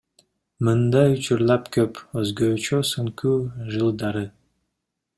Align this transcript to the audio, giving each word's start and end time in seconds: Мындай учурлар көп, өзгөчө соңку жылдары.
Мындай 0.67 1.11
учурлар 1.17 1.69
көп, 1.77 2.01
өзгөчө 2.23 2.83
соңку 2.95 3.37
жылдары. 3.77 4.29